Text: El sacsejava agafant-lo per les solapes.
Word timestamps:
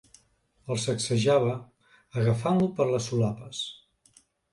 El 0.75 0.77
sacsejava 0.83 1.51
agafant-lo 2.21 2.71
per 2.81 2.87
les 2.93 3.11
solapes. 3.11 3.61